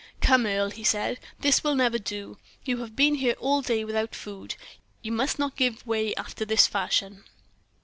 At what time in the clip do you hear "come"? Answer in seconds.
0.19-0.47